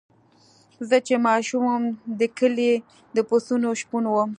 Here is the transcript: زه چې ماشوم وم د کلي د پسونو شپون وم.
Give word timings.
زه 0.89 0.97
چې 1.07 1.15
ماشوم 1.27 1.63
وم 1.67 1.83
د 2.19 2.21
کلي 2.37 2.71
د 3.15 3.17
پسونو 3.29 3.69
شپون 3.81 4.03
وم. 4.09 4.29